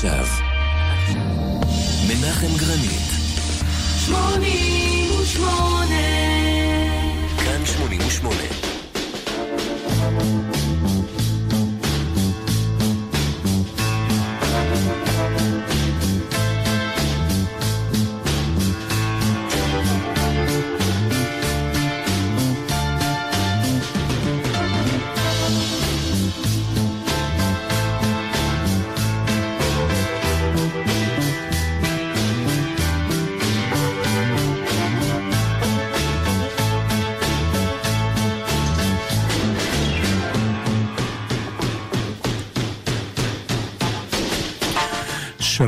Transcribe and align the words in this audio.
עכשיו. 0.00 0.26
מנחם 2.08 2.56
גרנית. 2.56 3.10
88 4.06 5.94
כאן 7.44 7.66
88 7.66 8.36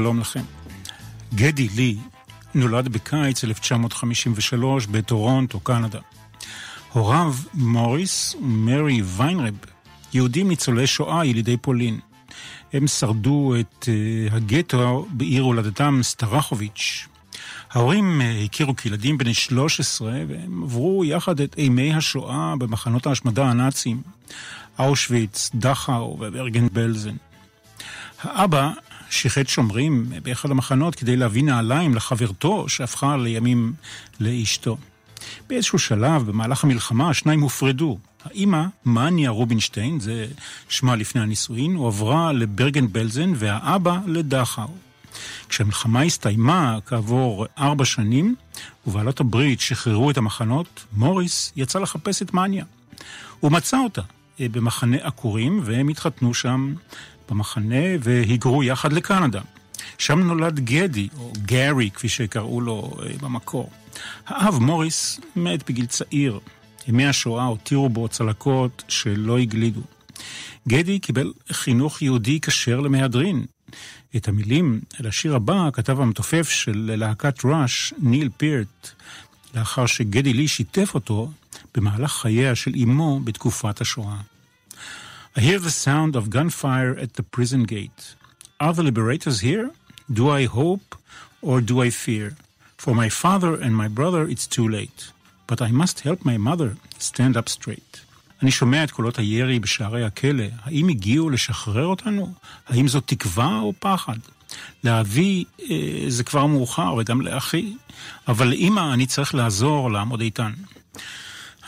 שלום 0.03 0.21
לכם. 0.21 0.43
גדי 1.35 1.69
לי 1.77 1.97
נולד 2.55 2.89
בקיץ 2.89 3.45
1953 3.45 4.87
בטורונטו, 4.87 5.61
קנדה. 5.61 5.99
הוריו, 6.93 7.35
מוריס 7.55 8.35
ומרי 8.35 9.03
ויינרב, 9.03 9.55
יהודים 10.15 10.49
ניצולי 10.49 10.87
שואה 10.87 11.25
ילידי 11.25 11.57
פולין. 11.57 12.01
הם 12.73 12.87
שרדו 12.87 13.55
את 13.61 13.89
uh, 13.89 14.35
הגטו 14.35 15.07
בעיר 15.11 15.43
הולדתם 15.43 16.01
סטרחוביץ'. 16.03 17.09
ההורים 17.71 18.21
uh, 18.21 18.45
הכירו 18.45 18.77
כילדים 18.77 19.19
בני 19.19 19.35
13 19.35 20.13
והם 20.29 20.63
עברו 20.63 21.05
יחד 21.05 21.41
את 21.41 21.59
אימי 21.59 21.95
השואה 21.95 22.55
במחנות 22.59 23.07
ההשמדה 23.07 23.45
הנאציים, 23.45 24.03
אושוויץ, 24.79 25.51
דכאו 25.55 26.17
וברגן 26.21 26.69
בלזן. 26.73 27.17
האבא 28.23 28.71
שיחד 29.13 29.49
שומרים 29.49 30.13
באחד 30.23 30.51
המחנות 30.51 30.95
כדי 30.95 31.17
להביא 31.17 31.45
נעליים 31.45 31.95
לחברתו 31.95 32.69
שהפכה 32.69 33.17
לימים 33.17 33.73
לאשתו. 34.21 34.77
באיזשהו 35.49 35.79
שלב, 35.79 36.27
במהלך 36.27 36.65
המלחמה, 36.65 37.11
השניים 37.11 37.41
הופרדו. 37.41 37.99
האימא, 38.25 38.65
מניה 38.85 39.31
רובינשטיין, 39.31 40.01
זה 40.01 40.27
שמה 40.69 40.97
לפני 40.97 41.21
הנישואין, 41.21 41.75
הועברה 41.75 42.33
לברגן 42.33 42.93
בלזן 42.93 43.33
והאבא 43.37 43.99
לדכאו. 44.07 44.75
כשהמלחמה 45.49 46.03
הסתיימה 46.03 46.79
כעבור 46.87 47.47
ארבע 47.59 47.85
שנים, 47.85 48.35
ובעלות 48.87 49.21
הברית 49.21 49.61
שחררו 49.61 50.11
את 50.11 50.17
המחנות, 50.17 50.85
מוריס 50.93 51.53
יצא 51.57 51.79
לחפש 51.79 52.23
את 52.23 52.35
מניה. 52.35 52.65
הוא 53.41 53.53
מצא 53.53 53.79
אותה 53.79 54.03
אה, 54.41 54.47
במחנה 54.49 54.97
עקורים, 55.01 55.61
והם 55.65 55.89
התחתנו 55.89 56.35
שם 56.35 56.75
במחנה 57.31 57.85
והיגרו 58.01 58.63
יחד 58.63 58.93
לקנדה. 58.93 59.41
שם 59.99 60.21
נולד 60.21 60.61
גדי, 60.61 61.09
או 61.19 61.33
גארי, 61.45 61.91
כפי 61.91 62.09
שקראו 62.09 62.61
לו 62.61 62.91
אה, 63.03 63.13
במקור. 63.21 63.71
האב 64.27 64.59
מוריס 64.59 65.21
מת 65.37 65.71
בגיל 65.71 65.87
צעיר. 65.87 66.41
ימי 66.89 67.07
השואה 67.07 67.45
הותירו 67.45 67.89
בו 67.89 68.09
צלקות 68.09 68.85
שלא 68.89 69.39
הגלידו. 69.39 69.81
גדי 70.69 70.99
קיבל 70.99 71.33
חינוך 71.53 72.03
יהודי 72.03 72.41
כשר 72.41 72.81
למהדרין. 72.81 73.45
את 74.17 74.29
המילים 74.29 74.81
לשיר 75.01 75.37
הבא 75.37 75.69
כתב 75.73 76.01
המתופף 76.01 76.49
של 76.49 76.93
להקת 76.97 77.45
ראש, 77.45 77.95
ניל 77.99 78.29
פירט, 78.37 78.91
לאחר 79.55 79.87
שגדי 79.87 80.33
לי 80.33 80.49
שיתף 80.49 80.95
אותו 80.95 81.31
במהלך 81.75 82.13
חייה 82.13 82.55
של 82.55 82.73
אמו 82.83 83.21
בתקופת 83.25 83.81
השואה. 83.81 84.17
I 85.36 85.42
hear 85.42 85.60
the 85.60 85.78
sound 85.86 86.16
of 86.16 86.30
gunfire 86.30 86.94
at 87.04 87.14
the 87.14 87.24
prison 87.36 87.64
gate. 87.64 88.02
Are 88.60 88.74
the 88.74 88.84
liberators 88.84 89.40
here? 89.42 89.72
Do 90.20 90.30
I 90.30 90.46
hope 90.46 90.88
or 91.42 91.62
do 91.62 91.82
I 91.82 91.90
fear? 91.90 92.28
For 92.84 92.94
my 92.96 93.10
father 93.10 93.54
and 93.64 93.74
my 93.76 93.90
brother 94.00 94.24
it's 94.34 94.48
too 94.48 94.68
late. 94.68 95.02
But 95.50 95.62
I 95.62 95.72
must 95.72 95.98
help 96.08 96.20
my 96.26 96.38
mother 96.38 96.72
stand 97.00 97.38
up 97.38 97.50
straight. 97.50 98.02
אני 98.42 98.52
שומע 98.52 98.84
את 98.84 98.92
קולות 98.92 99.20
הירי 99.20 99.60
בשערי 99.60 100.04
הכלא. 100.04 100.44
האם 100.64 100.90
הגיעו 100.90 101.30
לשחרר 101.30 101.86
אותנו? 101.86 102.34
האם 102.68 102.88
זו 102.88 103.00
תקווה 103.00 103.60
או 103.60 103.74
פחד? 103.80 104.18
לאבי 104.84 105.44
אה, 105.70 106.04
זה 106.08 106.24
כבר 106.24 106.46
מאוחר, 106.46 106.94
וגם 107.00 107.22
לאחי, 107.22 107.74
אבל 108.28 108.48
לאמא 108.48 108.94
אני 108.94 109.06
צריך 109.06 109.36
לעזור 109.36 109.92
לעמוד 109.92 110.22
איתן. 110.22 110.52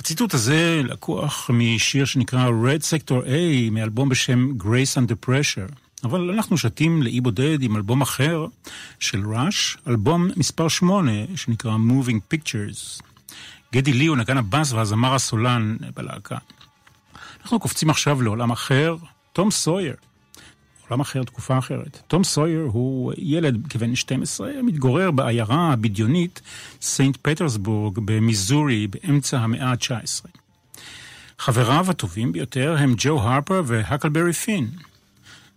הציטוט 0.04 0.34
הזה 0.34 0.80
לקוח 0.84 1.50
משיר 1.52 2.04
שנקרא 2.04 2.48
Red 2.48 2.82
Sector 2.82 3.26
A 3.26 3.70
מאלבום 3.70 4.08
בשם 4.08 4.50
Grace 4.60 4.96
Under 4.96 5.28
Pressure. 5.28 5.74
אבל 6.04 6.30
אנחנו 6.30 6.58
שתים 6.58 7.02
לאי 7.02 7.20
בודד 7.20 7.62
עם 7.62 7.76
אלבום 7.76 8.02
אחר 8.02 8.46
של 9.00 9.34
ראש, 9.34 9.76
אלבום 9.88 10.28
מספר 10.36 10.68
8 10.68 11.12
שנקרא 11.36 11.76
Moving 11.76 12.34
Pictures. 12.34 13.02
גדי 13.74 13.92
לי 13.92 14.06
הוא 14.06 14.16
נגן 14.16 14.36
הבאס 14.36 14.72
והזמר 14.72 15.14
הסולן 15.14 15.76
בלהקה. 15.96 16.38
אנחנו 17.42 17.60
קופצים 17.60 17.90
עכשיו 17.90 18.22
לעולם 18.22 18.50
אחר, 18.50 18.96
תום 19.32 19.50
סויר. 19.50 19.94
עולם 20.88 21.00
אחר, 21.00 21.22
תקופה 21.22 21.58
אחרת. 21.58 22.02
תום 22.06 22.24
סויר 22.24 22.68
הוא 22.72 23.12
ילד 23.18 23.66
כבן 23.70 23.94
12, 23.94 24.50
מתגורר 24.62 25.10
בעיירה 25.10 25.72
הבדיונית 25.72 26.40
סנט 26.80 27.16
פטרסבורג 27.22 27.98
במיזורי 28.04 28.86
באמצע 28.86 29.38
המאה 29.38 29.70
ה-19. 29.70 30.28
חבריו 31.38 31.86
הטובים 31.90 32.32
ביותר 32.32 32.76
הם 32.78 32.94
ג'ו 32.98 33.20
הרפר 33.20 33.62
והקלברי 33.66 34.32
פין. 34.32 34.70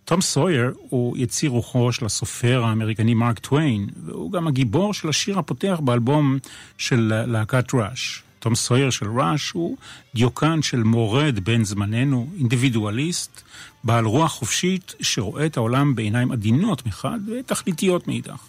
תום 0.05 0.21
סויר 0.21 0.73
הוא 0.89 1.17
יציר 1.17 1.49
רוחו 1.49 1.91
של 1.91 2.05
הסופר 2.05 2.63
האמריקני 2.63 3.13
מרק 3.13 3.39
טוויין, 3.39 3.87
והוא 4.05 4.31
גם 4.31 4.47
הגיבור 4.47 4.93
של 4.93 5.09
השיר 5.09 5.39
הפותח 5.39 5.79
באלבום 5.83 6.37
של 6.77 7.23
להקת 7.25 7.73
ראש. 7.73 8.23
תום 8.39 8.55
סויר 8.55 8.89
של 8.89 9.19
ראש 9.19 9.51
הוא 9.51 9.77
דיוקן 10.15 10.61
של 10.61 10.83
מורד 10.83 11.39
בן 11.43 11.63
זמננו, 11.63 12.27
אינדיבידואליסט, 12.39 13.43
בעל 13.83 14.05
רוח 14.05 14.31
חופשית 14.31 14.95
שרואה 15.01 15.45
את 15.45 15.57
העולם 15.57 15.95
בעיניים 15.95 16.31
עדינות 16.31 16.85
מחד 16.85 17.19
ותכליתיות 17.27 18.07
מאידך. 18.07 18.43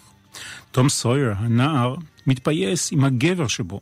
תום 0.71 0.89
סויר, 0.89 1.33
הנער, 1.37 1.95
מתפייס 2.27 2.91
עם 2.91 3.03
הגבר 3.03 3.47
שבו. 3.47 3.79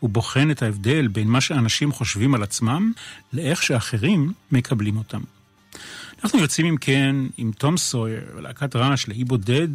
הוא 0.00 0.10
בוחן 0.10 0.50
את 0.50 0.62
ההבדל 0.62 1.08
בין 1.08 1.28
מה 1.28 1.40
שאנשים 1.40 1.92
חושבים 1.92 2.34
על 2.34 2.42
עצמם 2.42 2.92
לאיך 3.32 3.62
שאחרים 3.62 4.32
מקבלים 4.52 4.96
אותם. 4.96 5.20
אנחנו 6.24 6.38
יוצאים 6.38 6.66
אם 6.66 6.76
כן 6.76 7.16
עם 7.36 7.52
תום 7.52 7.76
סויר 7.76 8.22
ולהקת 8.36 8.76
רעש 8.76 9.08
לאי 9.08 9.24
בודד. 9.24 9.68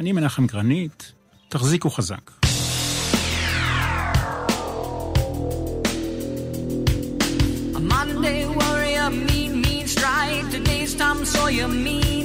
אני 0.00 0.12
מנחם 0.12 0.46
גרנית, 0.46 1.12
תחזיקו 1.48 1.90
חזק. 1.90 2.45
all 11.46 11.52
you 11.52 11.68
mean. 11.68 12.15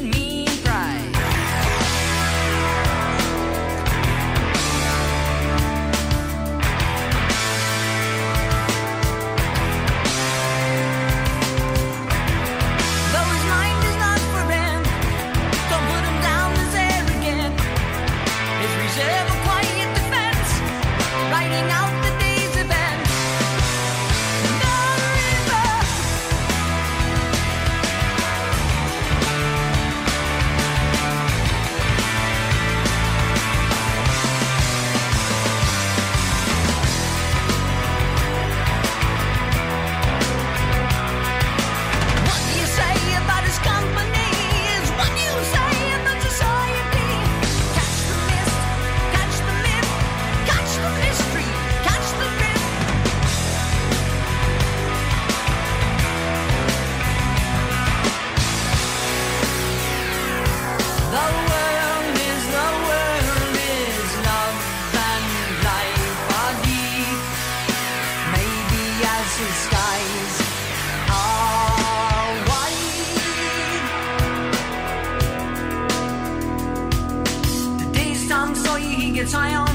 תום 79.26 79.71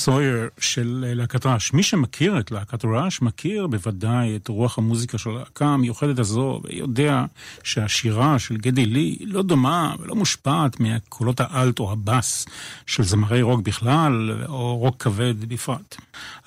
סויר 0.00 0.48
של 0.58 1.04
אה, 1.08 1.14
להקת 1.14 1.46
רעש. 1.46 1.72
מי 1.72 1.82
שמכיר 1.82 2.40
את 2.40 2.50
להקת 2.50 2.84
רעש, 2.84 3.22
מכיר 3.22 3.66
בוודאי 3.66 4.36
את 4.36 4.48
רוח 4.48 4.78
המוזיקה 4.78 5.18
של 5.18 5.30
הלהקה 5.30 5.66
המיוחדת 5.66 6.18
הזו, 6.18 6.60
ויודע 6.64 7.24
שהשירה 7.62 8.38
של 8.38 8.56
גדי 8.56 8.86
לי 8.86 9.16
לא 9.20 9.42
דומה 9.42 9.94
ולא 9.98 10.14
מושפעת 10.14 10.80
מהקולות 10.80 11.40
האלט 11.40 11.78
או 11.78 11.92
הבאס 11.92 12.46
של 12.86 13.02
זמרי 13.02 13.42
רוק 13.42 13.60
בכלל, 13.60 14.42
או 14.48 14.76
רוק 14.76 15.02
כבד 15.02 15.44
בפרט. 15.44 15.96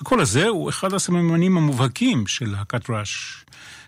הקול 0.00 0.20
הזה 0.20 0.48
הוא 0.48 0.70
אחד 0.70 0.92
הסממנים 0.92 1.56
המובהקים 1.56 2.26
של 2.26 2.50
להקת 2.50 2.90
רעש. 2.90 3.44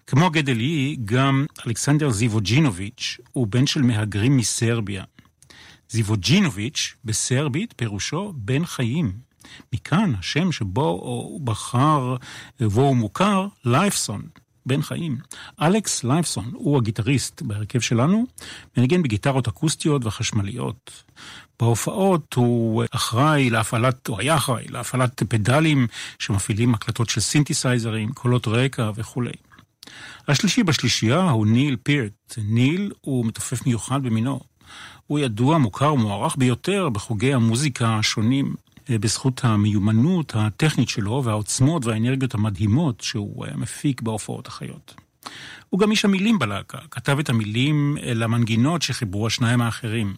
כמו 0.07 0.31
גדי 0.31 0.55
לי, 0.55 0.97
גם 1.05 1.47
אלכסנדר 1.67 2.11
זיבוג'ינוביץ' 2.11 3.19
הוא 3.33 3.47
בן 3.47 3.67
של 3.67 3.83
מהגרים 3.83 4.37
מסרביה. 4.37 5.05
זיבוג'ינוביץ' 5.91 6.95
בסרבית 7.05 7.75
פירושו 7.77 8.33
בן 8.37 8.65
חיים. 8.65 9.27
מכאן 9.73 10.13
השם 10.19 10.53
שבו 10.53 10.89
הוא 10.89 11.41
בחר 11.41 12.17
ובו 12.61 12.83
הוא 12.83 12.97
מוכר, 12.97 13.47
לייפסון, 13.65 14.23
בן 14.67 14.83
חיים. 14.83 15.19
אלכס 15.63 16.05
לייפסון 16.05 16.51
הוא 16.55 16.77
הגיטריסט 16.77 17.43
בהרכב 17.43 17.81
שלנו, 17.81 18.27
מנגן 18.77 19.03
בגיטרות 19.03 19.49
אקוסטיות 19.49 20.05
וחשמליות. 20.05 21.03
בהופעות 21.61 22.35
הוא 22.35 22.85
אחראי 22.91 23.51
להפעלת, 23.51 24.07
הוא 24.07 24.21
היה 24.21 24.37
אחראי 24.37 24.65
להפעלת 24.69 25.23
פדלים 25.29 25.87
שמפעילים 26.19 26.75
הקלטות 26.75 27.09
של 27.09 27.21
סינתסייזרים, 27.21 28.13
קולות 28.13 28.49
רקע 28.49 28.91
וכולי. 28.95 29.33
השלישי 30.29 30.63
בשלישייה 30.63 31.21
הוא 31.21 31.47
ניל 31.47 31.77
פירט. 31.83 32.35
ניל 32.39 32.93
הוא 33.01 33.27
מתופף 33.27 33.67
מיוחד 33.67 34.03
במינו. 34.03 34.41
הוא 35.07 35.19
ידוע, 35.19 35.59
מוכר 35.59 35.93
ומוערך 35.93 36.37
ביותר 36.37 36.89
בחוגי 36.89 37.35
המוזיקה 37.35 37.99
השונים 37.99 38.55
בזכות 38.91 39.45
המיומנות 39.45 40.33
הטכנית 40.37 40.89
שלו 40.89 41.25
והעוצמות 41.25 41.87
והאנרגיות 41.87 42.35
המדהימות 42.35 43.01
שהוא 43.01 43.47
מפיק 43.57 44.03
בהופעות 44.03 44.47
החיות. 44.47 44.95
הוא 45.71 45.81
גם 45.81 45.91
איש 45.91 46.05
המילים 46.05 46.39
בלהקה, 46.39 46.79
כתב 46.91 47.19
את 47.19 47.31
המילים 47.31 47.97
למנגינות 48.03 48.83
שחיברו 48.83 49.27
השניים 49.27 49.61
האחרים. 49.61 50.15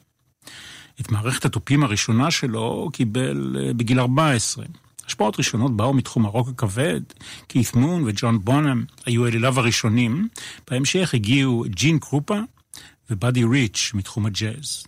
את 1.01 1.11
מערכת 1.11 1.45
התופים 1.45 1.83
הראשונה 1.83 2.31
שלו 2.31 2.61
הוא 2.61 2.93
קיבל 2.93 3.57
אה, 3.61 3.73
בגיל 3.75 4.01
14. 4.01 4.65
השפעות 5.07 5.39
ראשונות 5.39 5.77
באו 5.77 5.95
מתחום 5.95 6.27
הרוק 6.27 6.49
הכבד, 6.49 7.01
כית 7.49 7.75
מון 7.75 8.03
וג'ון 8.07 8.39
בונאם 8.45 8.85
היו 9.07 9.27
אליליו 9.27 9.59
הראשונים, 9.59 10.29
בהמשך 10.71 11.15
הגיעו 11.15 11.65
ג'ין 11.67 11.99
קרופה 11.99 12.39
ובאדי 13.11 13.45
ריץ' 13.45 13.91
מתחום 13.95 14.27
הג'אז. 14.27 14.85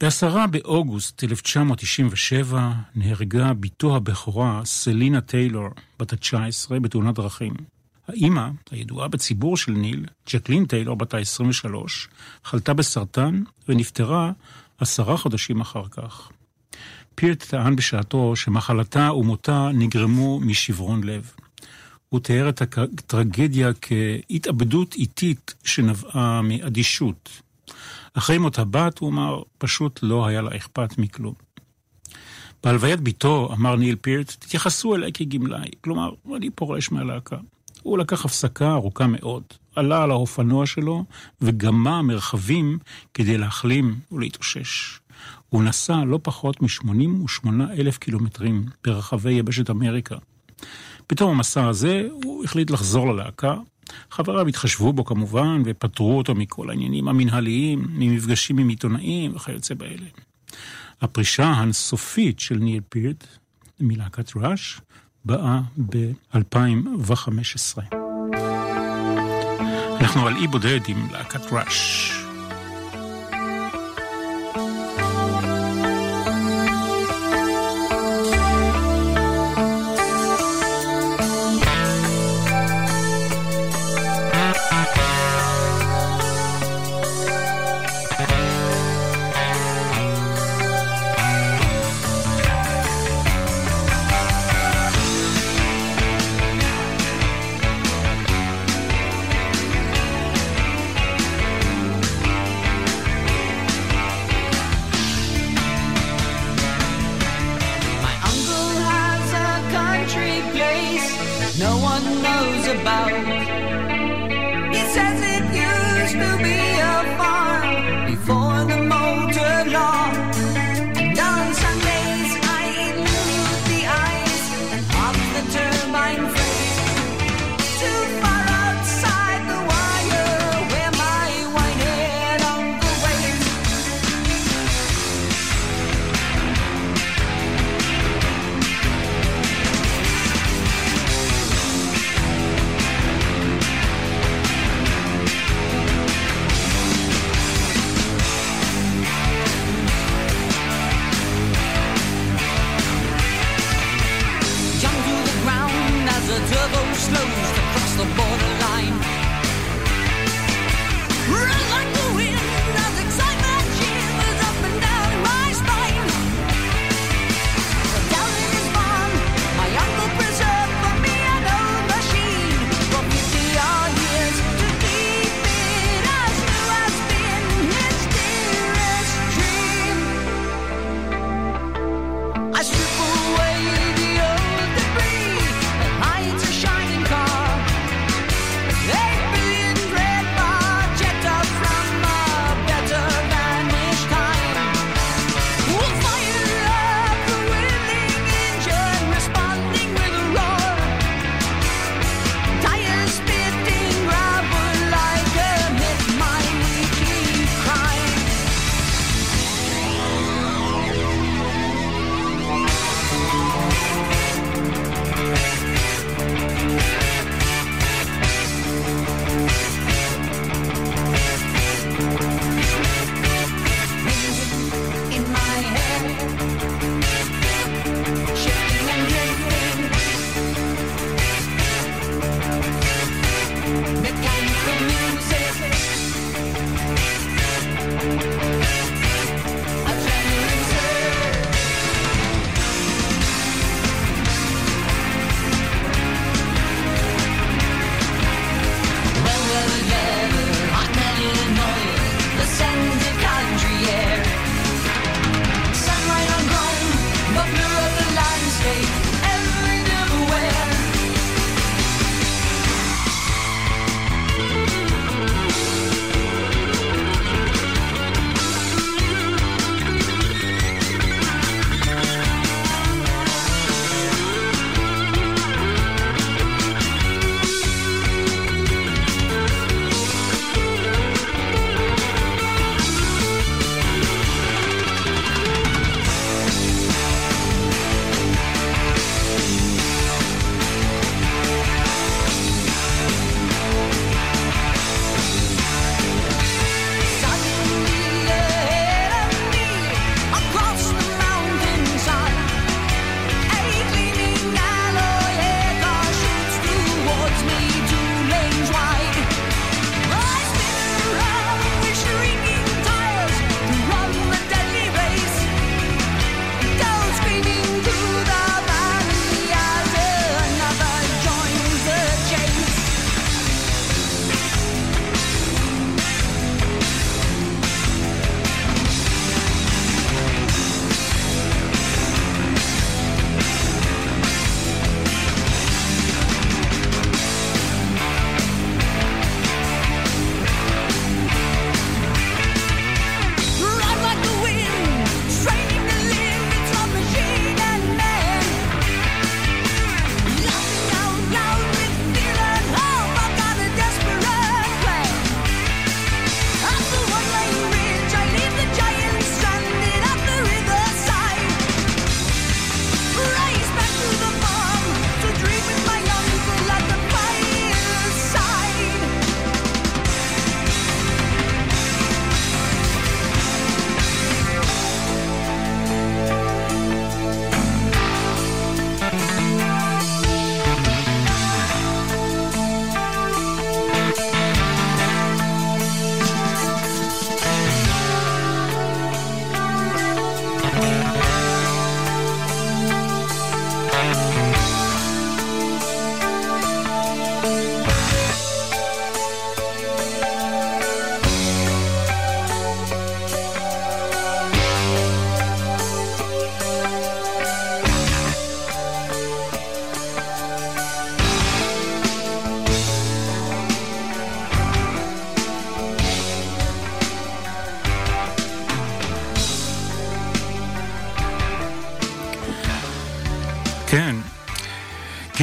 ב-10 0.00 0.46
באוגוסט 0.50 1.24
1997 1.24 2.72
נהרגה 2.94 3.52
בתו 3.54 3.96
הבכורה 3.96 4.60
סלינה 4.64 5.20
טיילור, 5.20 5.68
בת 5.98 6.12
ה-19, 6.12 6.78
בתאונת 6.80 7.14
דרכים. 7.14 7.54
האימא, 8.08 8.48
הידועה 8.70 9.08
בציבור 9.08 9.56
של 9.56 9.72
ניל, 9.72 10.06
ג'קלין 10.32 10.66
טיילור, 10.66 10.96
בת 10.96 11.14
ה-23, 11.14 11.68
חלתה 12.44 12.74
בסרטן 12.74 13.42
ונפטרה 13.68 14.32
עשרה 14.78 15.16
חודשים 15.16 15.60
אחר 15.60 15.88
כך. 15.90 16.30
פירט 17.14 17.42
טען 17.42 17.76
בשעתו 17.76 18.36
שמחלתה 18.36 19.12
ומותה 19.12 19.68
נגרמו 19.74 20.40
משברון 20.40 21.04
לב. 21.04 21.30
הוא 22.08 22.20
תיאר 22.20 22.48
את 22.48 22.62
הטרגדיה 22.62 23.70
כהתאבדות 23.80 24.94
איטית 24.94 25.54
שנבעה 25.64 26.42
מאדישות. 26.42 27.45
אחרי 28.18 28.38
מות 28.38 28.58
הבת, 28.58 28.98
הוא 28.98 29.10
אמר, 29.10 29.42
פשוט 29.58 30.00
לא 30.02 30.26
היה 30.26 30.42
לה 30.42 30.56
אכפת 30.56 30.98
מכלום. 30.98 31.34
בהלוויית 32.64 33.00
ביתו 33.00 33.48
אמר 33.52 33.76
ניל 33.76 33.96
פירט, 33.96 34.36
תתייחסו 34.38 34.94
אליי 34.94 35.12
כגמלאי, 35.12 35.70
כלומר, 35.80 36.10
אני 36.36 36.50
פורש 36.50 36.92
מהלהקה. 36.92 37.36
הוא 37.82 37.98
לקח 37.98 38.24
הפסקה 38.24 38.72
ארוכה 38.72 39.06
מאוד, 39.06 39.42
עלה 39.76 40.02
על 40.02 40.10
האופנוע 40.10 40.66
שלו 40.66 41.04
וגמה 41.40 42.02
מרחבים 42.02 42.78
כדי 43.14 43.38
להחלים 43.38 44.00
ולהתאושש. 44.12 45.00
הוא 45.48 45.62
נסע 45.62 46.04
לא 46.04 46.18
פחות 46.22 46.62
מ-88 46.62 47.48
אלף 47.78 47.98
קילומטרים 47.98 48.66
ברחבי 48.84 49.32
יבשת 49.32 49.70
אמריקה. 49.70 50.16
בתום 51.10 51.30
המסע 51.30 51.66
הזה 51.68 52.08
הוא 52.24 52.44
החליט 52.44 52.70
לחזור 52.70 53.12
ללהקה. 53.12 53.56
חבריו 54.10 54.46
התחשבו 54.46 54.92
בו 54.92 55.04
כמובן 55.04 55.62
ופטרו 55.64 56.18
אותו 56.18 56.34
מכל 56.34 56.70
העניינים 56.70 57.08
המנהליים, 57.08 57.86
ממפגשים 57.88 58.58
עם 58.58 58.68
עיתונאים 58.68 59.36
וכיוצא 59.36 59.74
באלה. 59.74 60.06
הפרישה 61.00 61.50
הסופית 61.50 62.40
של 62.40 62.54
ניל 62.54 62.80
פירט 62.88 63.26
מלהקת 63.80 64.36
ראש 64.36 64.80
באה 65.24 65.60
ב-2015. 65.76 67.82
אנחנו 70.00 70.26
על 70.26 70.36
אי 70.36 70.46
בודד 70.46 70.80
עם 70.88 71.08
להקת 71.12 71.52
ראש. 71.52 72.12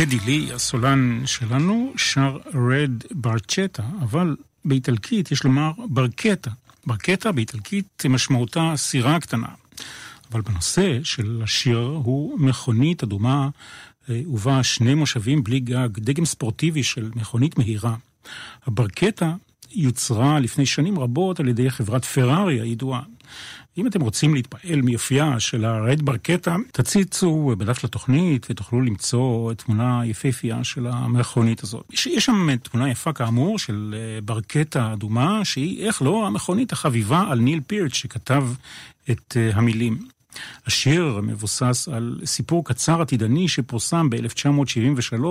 גדי 0.04 0.20
לי, 0.26 0.54
הסולן 0.54 1.22
שלנו, 1.26 1.94
שר 1.98 2.38
רד 2.54 2.92
ברצ'טה, 3.12 3.84
אבל 4.02 4.36
באיטלקית 4.66 5.32
יש 5.32 5.44
לומר 5.44 5.72
ברקטה. 5.90 6.52
ברקטה 6.86 7.32
באיטלקית 7.32 8.04
משמעותה 8.10 8.74
סירה 8.76 9.20
קטנה. 9.20 9.48
אבל 10.32 10.42
בנושא 10.42 11.00
של 11.04 11.42
השיר 11.44 11.78
הוא 11.78 12.40
מכונית 12.40 13.04
אדומה 13.04 13.50
אה, 14.10 14.22
ובה 14.28 14.64
שני 14.64 14.94
מושבים 14.94 15.44
בלי 15.44 15.60
גג, 15.60 15.90
דגם 15.98 16.26
ספורטיבי 16.26 16.84
של 16.84 17.12
מכונית 17.16 17.58
מהירה. 17.58 17.96
הברקטה 18.66 19.36
יוצרה 19.72 20.40
לפני 20.40 20.66
שנים 20.66 21.00
רבות 21.00 21.40
על 21.40 21.48
ידי 21.48 21.70
חברת 21.70 22.06
פרארי 22.06 22.62
הידועה. 22.62 23.02
אם 23.78 23.88
אתם 23.88 24.02
רוצים 24.02 24.34
להתפעל 24.34 24.82
מיופייה 24.82 25.40
של 25.40 25.66
הרד 25.66 26.02
ברקטה, 26.02 26.56
תציצו 26.72 27.56
בדף 27.58 27.80
של 27.80 27.88
התוכנית 27.88 28.48
ותוכלו 28.50 28.82
למצוא 28.82 29.54
תמונה 29.54 30.02
יפהפייה 30.06 30.64
של 30.64 30.88
המכונית 30.88 31.64
הזאת. 31.64 31.86
יש, 31.94 32.08
שם 32.08 32.56
תמונה 32.56 32.92
יפה 32.92 33.14
כאמור 33.14 33.60
של 33.60 33.96
אה, 33.98 34.22
ברקטה 34.22 34.94
אדומה, 34.94 35.46
שהיא, 35.46 35.86
איך 35.86 36.02
לא, 36.02 36.28
המכונית 36.28 36.72
החביבה 36.72 37.26
על 37.30 37.40
ניל 37.40 37.60
פירט 37.68 37.94
שכתב 37.94 38.44
את 39.12 39.38
אה, 39.38 39.50
המילים. 39.54 40.13
השיר 40.66 41.20
מבוסס 41.24 41.88
על 41.92 42.20
סיפור 42.26 42.66
קצר 42.66 43.02
עתידני 43.02 43.48
שפורסם 43.48 44.10
ב-1973. 44.10 45.24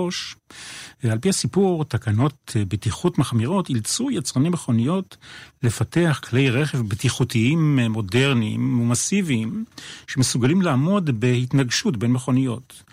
על 1.09 1.19
פי 1.19 1.29
הסיפור, 1.29 1.85
תקנות 1.85 2.55
בטיחות 2.67 3.17
מחמירות 3.17 3.69
אילצו 3.69 4.11
יצרני 4.11 4.49
מכוניות 4.49 5.17
לפתח 5.63 6.19
כלי 6.29 6.49
רכב 6.49 6.77
בטיחותיים 6.77 7.79
מודרניים 7.79 8.81
ומסיביים 8.81 9.65
שמסוגלים 10.07 10.61
לעמוד 10.61 11.19
בהתנגשות 11.19 11.97
בין 11.97 12.11
מכוניות. 12.11 12.83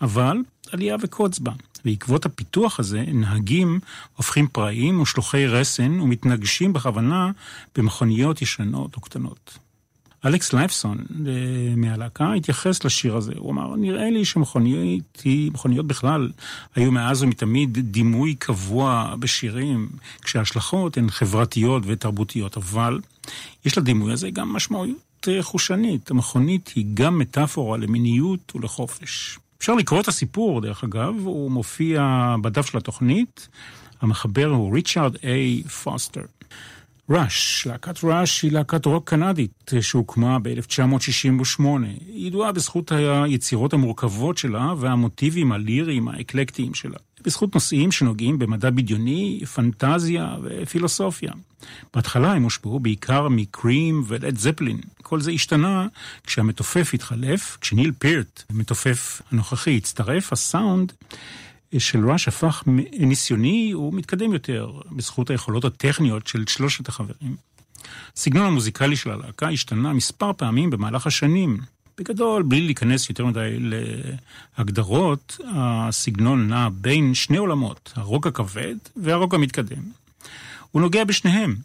אבל 0.00 0.36
עלייה 0.72 0.96
וקוץ 1.02 1.38
בה. 1.38 1.52
בעקבות 1.84 2.26
הפיתוח 2.26 2.80
הזה, 2.80 3.04
נהגים 3.06 3.80
הופכים 4.16 4.48
פראיים 4.48 5.00
ושלוחי 5.00 5.46
רסן 5.46 6.00
ומתנגשים 6.00 6.72
בכוונה 6.72 7.30
במכוניות 7.76 8.42
ישנות 8.42 8.96
או 8.96 9.00
קטנות. 9.00 9.58
אלכס 10.26 10.52
לייפסון 10.52 10.98
אה, 10.98 11.32
מהלהקה 11.76 12.32
התייחס 12.32 12.84
לשיר 12.84 13.16
הזה, 13.16 13.32
הוא 13.38 13.52
אמר, 13.52 13.76
נראה 13.76 14.10
לי 14.10 14.24
שמכוניות 14.24 15.86
בכלל 15.86 16.30
היו 16.74 16.92
מאז 16.92 17.22
ומתמיד 17.22 17.78
דימוי 17.78 18.34
קבוע 18.34 19.14
בשירים, 19.18 19.88
כשההשלכות 20.22 20.96
הן 20.96 21.10
חברתיות 21.10 21.82
ותרבותיות, 21.86 22.56
אבל 22.56 23.00
יש 23.64 23.78
לדימוי 23.78 24.12
הזה 24.12 24.30
גם 24.30 24.52
משמעות 24.52 24.88
אה, 25.28 25.42
חושנית. 25.42 26.10
המכונית 26.10 26.72
היא 26.74 26.86
גם 26.94 27.18
מטאפורה 27.18 27.78
למיניות 27.78 28.52
ולחופש. 28.54 29.38
אפשר 29.58 29.74
לקרוא 29.74 30.00
את 30.00 30.08
הסיפור, 30.08 30.60
דרך 30.60 30.84
אגב, 30.84 31.14
הוא 31.24 31.50
מופיע 31.50 32.34
בדף 32.42 32.66
של 32.66 32.78
התוכנית. 32.78 33.48
המחבר 34.00 34.46
הוא 34.46 34.74
ריצ'רד 34.74 35.16
איי 35.22 35.62
פוסטר. 35.62 36.22
ראש, 37.10 37.66
להקת 37.66 38.04
ראש 38.04 38.42
היא 38.42 38.52
להקת 38.52 38.86
רוק 38.86 39.10
קנדית 39.10 39.72
שהוקמה 39.80 40.38
ב-1968. 40.38 41.62
היא 42.06 42.26
ידועה 42.26 42.52
בזכות 42.52 42.92
היצירות 42.92 43.72
המורכבות 43.72 44.38
שלה 44.38 44.74
והמוטיבים 44.78 45.52
הליריים 45.52 46.08
האקלקטיים 46.08 46.74
שלה. 46.74 46.96
בזכות 47.24 47.54
נושאים 47.54 47.92
שנוגעים 47.92 48.38
במדע 48.38 48.70
בדיוני, 48.70 49.40
פנטזיה 49.54 50.36
ופילוסופיה. 50.42 51.32
בהתחלה 51.94 52.32
הם 52.32 52.42
הושפעו 52.42 52.80
בעיקר 52.80 53.28
מקרים 53.28 54.04
ולד 54.06 54.38
זפלין. 54.38 54.80
כל 55.02 55.20
זה 55.20 55.30
השתנה 55.30 55.86
כשהמתופף 56.26 56.90
התחלף, 56.94 57.58
כשניל 57.60 57.92
פירט, 57.98 58.42
המתופף 58.50 59.22
הנוכחי, 59.32 59.76
הצטרף, 59.76 60.32
הסאונד 60.32 60.92
של 61.78 62.10
ראש 62.10 62.28
הפך 62.28 62.62
ניסיוני 62.98 63.74
ומתקדם 63.74 64.32
יותר, 64.32 64.72
בזכות 64.92 65.30
היכולות 65.30 65.64
הטכניות 65.64 66.26
של 66.26 66.44
שלושת 66.46 66.88
החברים. 66.88 67.36
הסגנון 68.16 68.46
המוזיקלי 68.46 68.96
של 68.96 69.10
הלהקה 69.10 69.48
השתנה 69.48 69.92
מספר 69.92 70.32
פעמים 70.32 70.70
במהלך 70.70 71.06
השנים. 71.06 71.58
בגדול, 71.98 72.42
בלי 72.42 72.60
להיכנס 72.60 73.08
יותר 73.08 73.26
מדי 73.26 73.56
להגדרות, 74.58 75.38
הסגנון 75.54 76.48
נע 76.48 76.68
בין 76.72 77.14
שני 77.14 77.36
עולמות, 77.36 77.92
הרוק 77.96 78.26
הכבד 78.26 78.76
והרוק 78.96 79.34
המתקדם. 79.34 79.82
הוא 80.70 80.82
נוגע 80.82 81.04
בשניהם. 81.04 81.56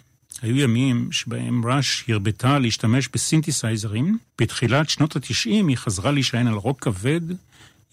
היו 0.42 0.60
ימים 0.60 1.12
שבהם 1.12 1.66
ראש 1.66 2.06
הרבתה 2.08 2.60
להשתמש 2.60 3.10
בסינתסייזרים. 3.13 4.18
בתחילת 4.42 4.89
שנות 4.89 5.16
התשעים 5.16 5.68
היא 5.68 5.78
חזרה 5.78 6.12
להישען 6.12 6.48
על 6.48 6.54
רוק 6.54 6.80
כבד 6.80 7.22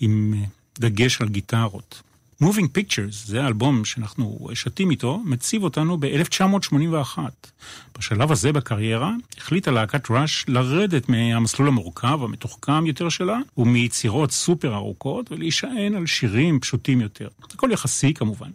עם 0.01 0.35
דגש 0.79 1.21
על 1.21 1.29
גיטרות. 1.29 2.03
Moving 2.43 2.69
Pictures, 2.79 3.27
זה 3.27 3.45
האלבום 3.45 3.85
שאנחנו 3.85 4.49
שתים 4.55 4.91
איתו, 4.91 5.23
מציב 5.25 5.63
אותנו 5.63 5.97
ב-1981. 6.01 7.19
בשלב 7.99 8.33
הזה 8.33 8.53
בקריירה 8.53 9.13
החליטה 9.39 9.71
להקת 9.71 10.11
ראש 10.11 10.45
לרדת 10.49 11.09
מהמסלול 11.09 11.69
המורכב, 11.69 12.21
המתוחכם 12.23 12.87
יותר 12.87 13.09
שלה, 13.09 13.39
ומיצירות 13.57 14.31
סופר 14.31 14.75
ארוכות, 14.75 15.33
ולהישען 15.33 15.95
על 15.95 16.07
שירים 16.07 16.61
פשוטים 16.61 17.01
יותר. 17.01 17.29
הכל 17.55 17.69
יחסי 17.73 18.15
כמובן. 18.15 18.51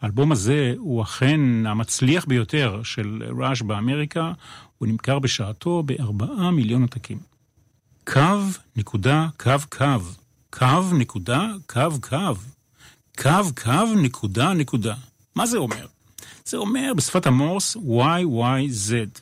האלבום 0.00 0.32
הזה 0.32 0.74
הוא 0.78 1.02
אכן 1.02 1.66
המצליח 1.66 2.24
ביותר 2.24 2.80
של 2.84 3.22
ראש 3.38 3.62
באמריקה, 3.62 4.32
הוא 4.78 4.88
נמכר 4.88 5.18
בשעתו 5.18 5.82
בארבעה 5.82 6.50
מיליון 6.50 6.82
עותקים. 6.82 7.18
קו, 8.04 8.20
נקודה, 8.76 9.28
קו, 9.36 9.50
קו. 9.68 10.21
קו, 10.58 10.82
נקודה, 10.92 11.46
קו, 11.66 12.00
קו. 12.00 12.34
קו, 13.18 13.54
קו, 13.62 13.94
נקודה, 13.96 14.54
נקודה. 14.54 14.94
מה 15.34 15.46
זה 15.46 15.58
אומר? 15.58 15.86
זה 16.44 16.56
אומר 16.56 16.92
בשפת 16.96 17.26
המורס 17.26 17.76
YYZ. 17.76 19.20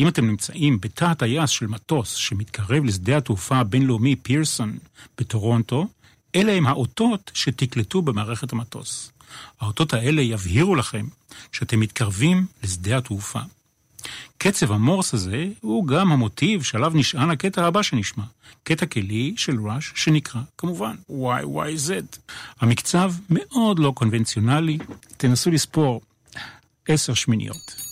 אם 0.00 0.08
אתם 0.08 0.26
נמצאים 0.26 0.80
בתא 0.80 1.04
הטייס 1.04 1.50
של 1.50 1.66
מטוס 1.66 2.14
שמתקרב 2.14 2.84
לשדה 2.84 3.16
התעופה 3.16 3.56
הבינלאומי 3.56 4.16
פירסון 4.16 4.78
בטורונטו, 5.18 5.88
אלה 6.34 6.52
הם 6.52 6.66
האותות 6.66 7.30
שתקלטו 7.34 8.02
במערכת 8.02 8.52
המטוס. 8.52 9.12
האותות 9.60 9.92
האלה 9.92 10.22
יבהירו 10.22 10.74
לכם 10.74 11.06
שאתם 11.52 11.80
מתקרבים 11.80 12.46
לשדה 12.62 12.98
התעופה. 12.98 13.40
קצב 14.38 14.72
המורס 14.72 15.14
הזה 15.14 15.46
הוא 15.60 15.86
גם 15.86 16.12
המוטיב 16.12 16.62
שעליו 16.62 16.92
נשען 16.94 17.30
הקטע 17.30 17.66
הבא 17.66 17.82
שנשמע, 17.82 18.24
קטע 18.64 18.86
כלי 18.86 19.34
של 19.36 19.60
ראש 19.60 19.92
שנקרא 19.94 20.40
כמובן 20.58 20.94
YYZ. 21.10 21.90
המקצב 22.60 23.12
מאוד 23.30 23.78
לא 23.78 23.92
קונבנציונלי, 23.94 24.78
תנסו 25.16 25.50
לספור 25.50 26.00
עשר 26.88 27.14
שמיניות. 27.14 27.83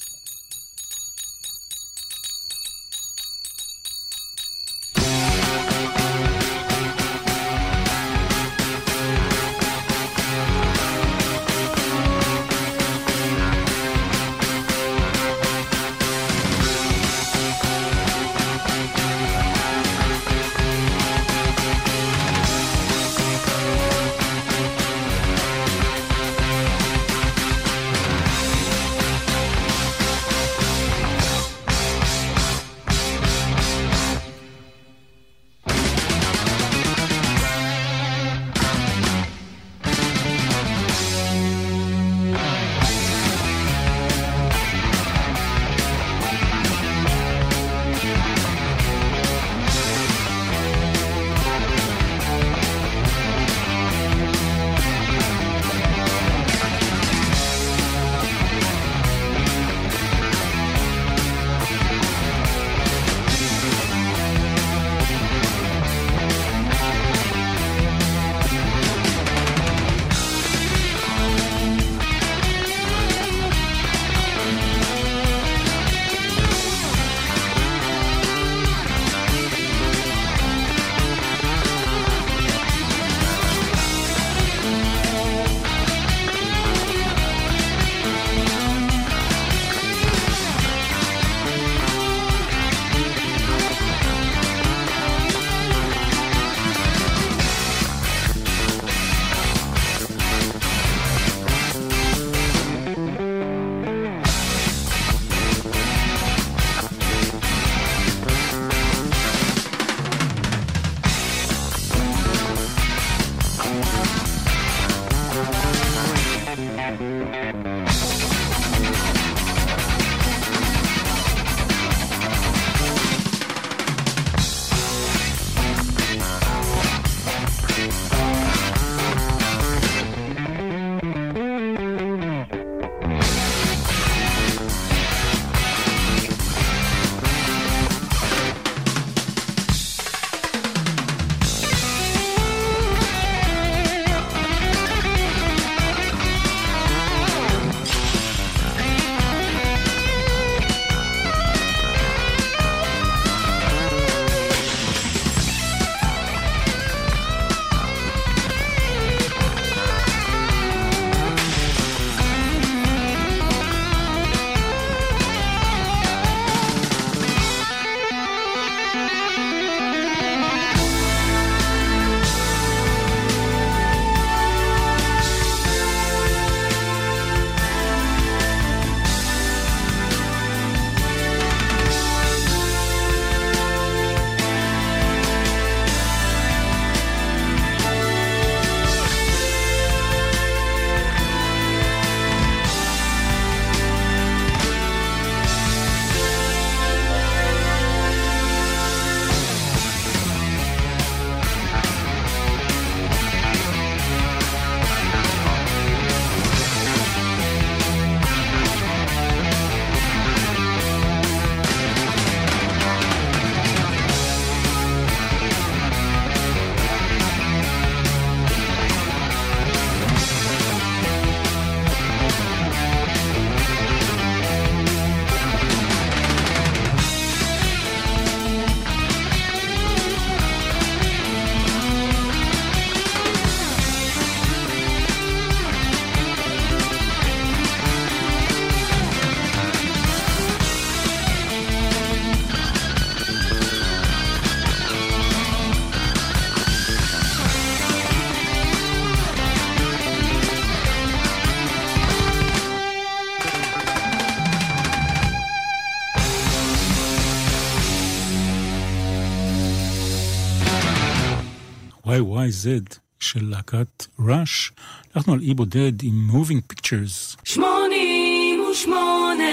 YYZ 262.53 262.97
של 263.21 263.45
להקת 263.51 264.07
ראש. 264.19 264.73
הלכנו 265.15 265.33
על 265.33 265.41
אי 265.41 265.55
בודד 265.55 266.03
עם 266.03 266.31
Moving 266.31 266.73
Pictures. 266.73 267.37
שמונים 267.45 268.65
ושמונה 268.73 269.45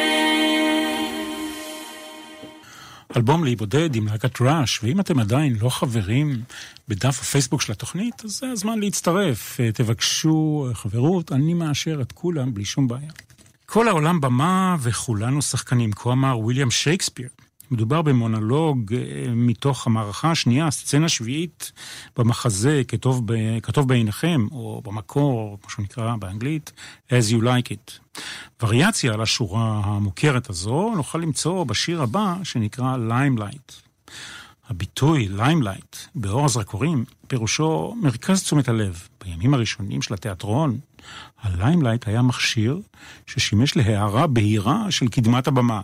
אלבום 3.16 3.44
להיבודד 3.44 3.96
עם 3.96 4.08
להקת 4.08 4.42
ראש, 4.42 4.84
ואם 4.84 5.00
אתם 5.00 5.20
עדיין 5.20 5.56
לא 5.62 5.70
חברים 5.70 6.42
בדף 6.88 7.20
הפייסבוק 7.22 7.62
של 7.62 7.72
התוכנית, 7.72 8.26
אז 8.26 8.32
זה 8.32 8.50
הזמן 8.52 8.80
להצטרף. 8.80 9.60
אה, 9.60 9.72
תבקשו 9.72 10.68
אה, 10.70 10.76
חברות, 10.76 11.32
אני 11.32 11.54
מאשר 11.54 12.02
את 12.02 12.12
כולם 12.12 12.54
בלי 12.54 12.66
שום 12.66 12.88
בעיה. 12.88 13.12
כל 13.66 13.88
העולם 13.88 14.22
במה 14.22 14.76
וכולנו 14.80 15.42
שחקנים, 15.42 15.92
כה 15.92 16.12
אמר 16.12 16.40
ויליאם 16.40 16.72
שייקספיר. 16.72 17.30
מדובר 17.72 18.02
במונולוג 18.02 18.94
אה, 18.94 19.32
מתוך 19.34 19.88
המערכה 19.88 20.32
השנייה, 20.32 20.72
סצנה 20.72 21.10
שביעית 21.10 21.72
במחזה 22.18 22.82
כתוב, 22.88 23.22
ב, 23.26 23.60
כטוב 23.60 23.88
בעיניכם, 23.88 24.48
או 24.52 24.82
במקור, 24.86 25.58
כמו 25.62 25.70
שהוא 25.70 25.84
נקרא 25.84 26.16
באנגלית, 26.16 26.72
as 27.10 27.32
you 27.32 27.42
like 27.44 27.72
it. 27.72 28.20
וריאציה 28.64 29.14
על 29.14 29.22
השורה 29.22 29.82
המוכרת 29.84 30.50
הזו 30.50 30.94
נוכל 30.96 31.18
למצוא 31.18 31.64
בשיר 31.64 32.02
הבא 32.02 32.36
שנקרא 32.44 32.98
Limelight. 33.10 33.90
הביטוי 34.70 35.28
limelight 35.28 35.96
באור 36.16 36.46
הזרקורים 36.46 37.06
פירושו 37.28 37.96
מרכז 38.02 38.44
תשומת 38.44 38.70
הלב. 38.70 39.08
בימים 39.24 39.54
הראשונים 39.54 40.02
של 40.02 40.14
התיאטרון, 40.14 40.80
ה 41.42 41.49
limelight 41.49 42.08
היה 42.08 42.22
מכשיר 42.22 42.82
ששימש 43.26 43.78
להארה 43.78 44.28
בהירה 44.28 44.92
של 44.92 45.08
קדמת 45.08 45.48
הבמה, 45.48 45.82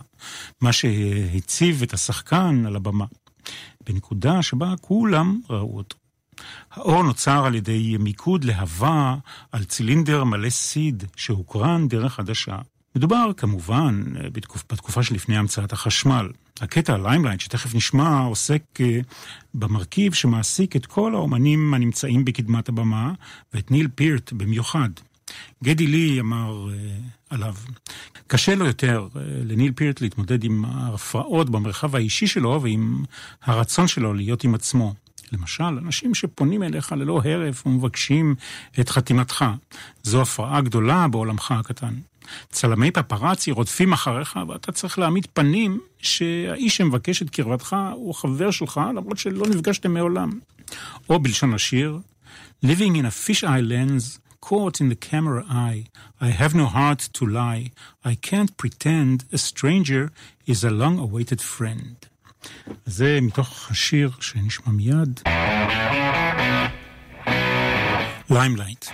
מה 0.60 0.72
שהציב 0.72 1.82
את 1.82 1.94
השחקן 1.94 2.64
על 2.66 2.76
הבמה, 2.76 3.04
בנקודה 3.86 4.42
שבה 4.42 4.74
כולם 4.80 5.40
ראו 5.50 5.76
אותו. 5.76 5.96
האור 6.70 7.02
נוצר 7.02 7.46
על 7.46 7.54
ידי 7.54 7.96
מיקוד 7.98 8.44
להבה 8.44 9.16
על 9.52 9.64
צילינדר 9.64 10.24
מלא 10.24 10.50
סיד 10.50 11.04
שהוקרן 11.16 11.88
דרך 11.88 12.18
עדשה. 12.18 12.56
מדובר 12.96 13.30
כמובן 13.36 14.02
בתקופ, 14.32 14.64
בתקופה 14.72 15.02
שלפני 15.02 15.36
המצאת 15.36 15.72
החשמל. 15.72 16.28
הקטע 16.60 16.96
Limelight 16.96 17.38
שתכף 17.38 17.74
נשמע 17.74 18.18
עוסק 18.20 18.62
אה, 18.80 19.00
במרכיב 19.54 20.14
שמעסיק 20.14 20.76
את 20.76 20.86
כל 20.86 21.14
האומנים 21.14 21.74
הנמצאים 21.74 22.24
בקדמת 22.24 22.68
הבמה 22.68 23.12
ואת 23.54 23.70
ניל 23.70 23.88
פירט 23.94 24.32
במיוחד. 24.32 24.88
גדי 25.64 25.86
לי 25.86 26.20
אמר 26.20 26.68
uh, 26.68 27.34
עליו, 27.34 27.54
קשה 28.26 28.54
לו 28.54 28.66
יותר 28.66 29.08
uh, 29.12 29.18
לניל 29.44 29.72
פירט 29.72 30.00
להתמודד 30.00 30.44
עם 30.44 30.64
ההפרעות 30.64 31.50
במרחב 31.50 31.96
האישי 31.96 32.26
שלו 32.26 32.62
ועם 32.62 33.04
הרצון 33.42 33.88
שלו 33.88 34.14
להיות 34.14 34.44
עם 34.44 34.54
עצמו. 34.54 34.94
למשל, 35.32 35.64
אנשים 35.64 36.14
שפונים 36.14 36.62
אליך 36.62 36.92
ללא 36.92 37.20
הרף 37.24 37.66
ומבקשים 37.66 38.34
את 38.80 38.88
חתימתך. 38.88 39.44
זו 40.02 40.22
הפרעה 40.22 40.60
גדולה 40.60 41.08
בעולמך 41.08 41.50
הקטן. 41.50 41.94
צלמי 42.50 42.90
פפרצי 42.90 43.50
רודפים 43.50 43.92
אחריך, 43.92 44.38
ואתה 44.48 44.72
צריך 44.72 44.98
להעמיד 44.98 45.26
פנים 45.32 45.80
שהאיש 45.98 46.76
שמבקש 46.76 47.22
את 47.22 47.30
קרבתך 47.30 47.76
הוא 47.94 48.14
חבר 48.14 48.50
שלך, 48.50 48.80
למרות 48.96 49.18
שלא 49.18 49.46
נפגשתם 49.46 49.94
מעולם. 49.94 50.30
או 51.10 51.18
בלשון 51.18 51.54
השיר, 51.54 51.98
Living 52.64 52.96
in 52.96 53.04
a 53.04 53.10
fish 53.10 53.42
lens, 53.42 54.18
caught 54.45 54.81
in 54.81 54.89
the 54.89 54.95
camera 54.95 55.45
eye, 55.49 55.85
I 56.19 56.29
have 56.29 56.53
no 56.55 56.65
heart 56.65 57.09
to 57.13 57.25
lie, 57.25 57.71
I 58.03 58.15
can't 58.15 58.57
pretend 58.57 59.25
a 59.31 59.37
stranger 59.37 60.11
is 60.45 60.63
a 60.63 60.71
long 60.71 60.97
awaited 60.99 61.41
friend. 61.41 61.95
זה 62.85 63.19
מתוך 63.21 63.71
השיר 63.71 64.11
שנשמע 64.19 64.71
מיד. 64.71 65.21
Limelight. 68.29 68.85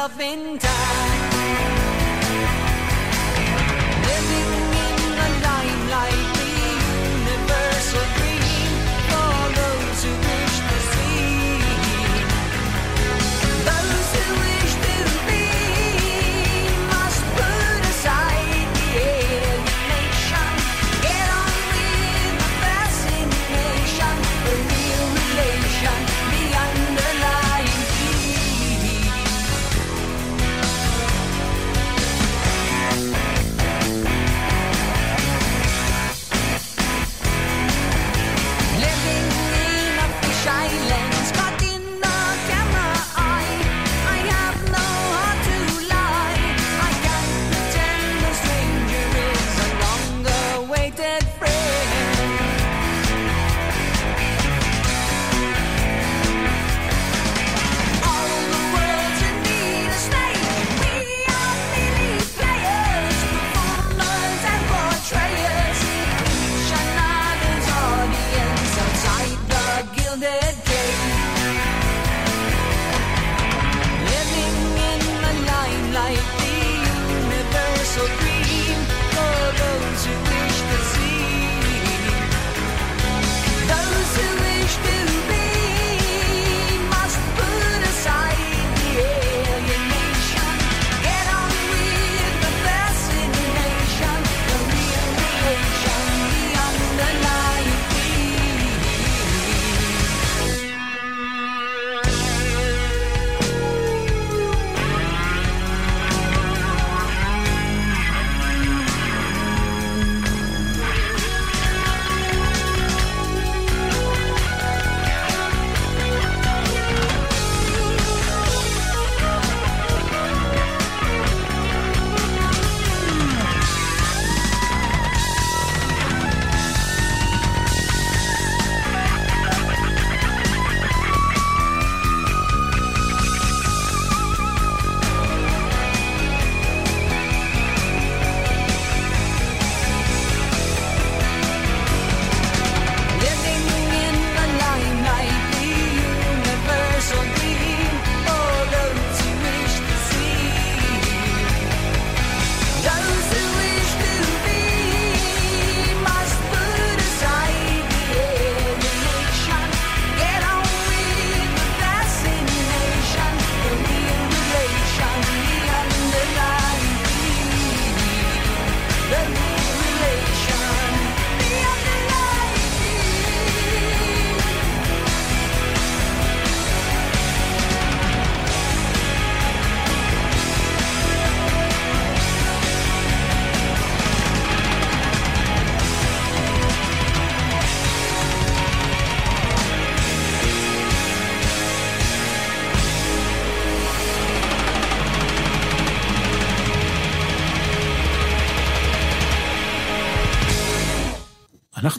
yourself 0.00 0.20
in 0.20 0.58
time. 0.58 0.79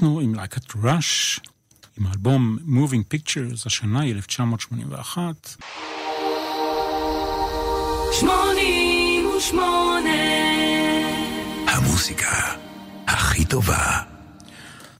אנחנו 0.01 0.19
עם 0.19 0.33
להקת 0.33 0.75
ראש, 0.75 1.39
עם 1.97 2.07
האלבום 2.07 2.57
Moving 2.67 3.15
Pictures, 3.15 3.63
השנה 3.65 4.01
היא 4.01 4.13
1981. 4.13 5.55
88 8.11 10.09
המוסיקה 11.67 12.55
הכי 13.07 13.45
טובה. 13.45 14.01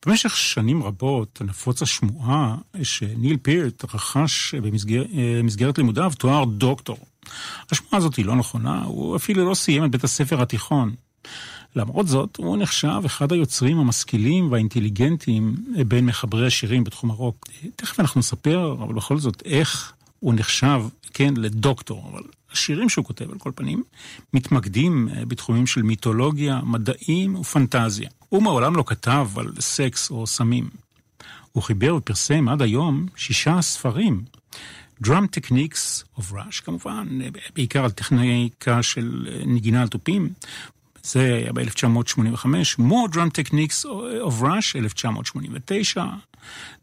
במשך 0.06 0.38
שנים 0.38 0.84
רבות 0.84 1.42
נפוצה 1.46 1.86
שמועה 1.86 2.56
שניל 2.84 3.38
פירט 3.42 3.96
רכש 3.96 4.56
במסגרת 4.56 5.78
לימודיו 5.78 6.12
תואר 6.18 6.46
דוקטור. 6.46 6.98
השמועה 7.72 7.98
הזאת 7.98 8.16
היא 8.16 8.26
לא 8.26 8.36
נכונה, 8.36 8.84
הוא 8.84 9.16
אפילו 9.16 9.50
לא 9.50 9.54
סיים 9.54 9.86
את 9.86 9.92
בית 9.92 10.04
הספר 10.04 10.42
התיכון. 10.42 10.96
למרות 11.76 12.08
זאת, 12.08 12.38
הוא 12.38 12.58
נחשב 12.58 13.02
אחד 13.06 13.32
היוצרים 13.32 13.80
המשכילים 13.80 14.52
והאינטליגנטיים 14.52 15.56
בין 15.88 16.06
מחברי 16.06 16.48
השירים 16.48 16.84
בתחום 16.84 17.12
הרוק. 17.12 17.48
תכף 17.76 18.00
אנחנו 18.00 18.20
נספר, 18.20 18.76
אבל 18.84 18.94
בכל 18.94 19.18
זאת, 19.18 19.44
איך 19.46 19.94
הוא 20.20 20.34
נחשב, 20.34 20.82
כן, 21.14 21.34
לדוקטור. 21.38 22.10
אבל 22.12 22.22
השירים 22.52 22.90
שהוא 22.90 23.06
כותב, 23.06 23.32
על 23.32 23.38
כל 23.38 23.52
פנים, 23.56 23.84
מתמקדים 24.34 25.10
בתחומים 25.28 25.68
של 25.68 25.82
מיתולוגיה, 25.82 26.60
מדעים 26.64 27.36
ופנטזיה. 27.36 28.10
הוא 28.30 28.44
מעולם 28.44 28.76
לא 28.76 28.84
כתב 28.88 29.28
על 29.36 29.52
סקס 29.60 30.12
או 30.12 30.28
סמים. 30.28 30.70
הוא 31.52 31.64
חיבר 31.64 31.96
ופרסם 31.96 32.50
עד 32.50 32.62
היום 32.62 33.08
שישה 33.16 33.62
ספרים. 33.62 34.24
Drum 35.06 35.26
Techniques 35.36 36.04
of 36.20 36.32
Rush, 36.32 36.62
כמובן, 36.66 37.20
בעיקר 37.56 37.84
על 37.84 37.92
טכניקה 37.92 38.84
של 38.84 39.28
נגינה 39.46 39.82
על 39.82 39.88
תופים. 39.88 40.30
זה 41.03 41.35
היה 41.35 41.53
ב-1985, 41.53 42.45
More 42.79 43.09
Drum 43.13 43.31
Techniques 43.31 43.85
of 44.25 44.43
Rush, 44.43 44.75
1989, 44.77 46.03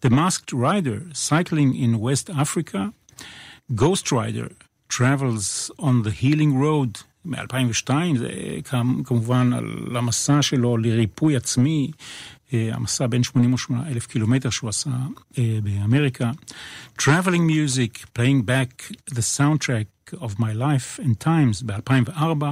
The 0.01 0.09
Masked 0.09 0.53
Rider, 0.53 0.99
Cycling 1.13 1.75
in 1.75 1.99
West 1.99 2.29
Africa, 2.29 2.93
Ghost 3.75 4.11
Rider, 4.11 4.49
Travels 4.89 5.71
on 5.79 6.03
the 6.03 6.11
Healing 6.21 6.53
Road, 6.63 7.03
מ-2002, 7.25 7.91
זה 8.17 8.29
כמובן 9.05 9.53
על 9.53 9.97
המסע 9.97 10.41
שלו 10.41 10.77
לריפוי 10.77 11.35
עצמי, 11.35 11.91
המסע 12.53 13.07
בין 13.07 13.23
88 13.23 13.87
אלף 13.87 14.07
קילומטר 14.07 14.49
שהוא 14.49 14.69
עשה 14.69 14.89
באמריקה. 15.37 16.31
Traveling 17.01 17.45
Music, 17.49 18.05
Playing 18.19 18.43
Back 18.45 18.95
the 19.11 19.23
Soundtrack 19.37 20.13
of 20.13 20.29
My 20.39 20.53
Life 20.53 20.99
and 20.99 21.19
Times 21.25 21.63
ב-2004, 21.65 22.45